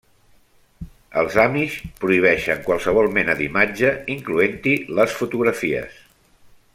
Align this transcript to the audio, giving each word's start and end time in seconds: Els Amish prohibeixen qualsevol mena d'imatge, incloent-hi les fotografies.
Els 1.21 1.35
Amish 1.43 1.75
prohibeixen 2.05 2.63
qualsevol 2.69 3.11
mena 3.19 3.37
d'imatge, 3.41 3.93
incloent-hi 4.17 4.77
les 5.01 5.17
fotografies. 5.23 6.01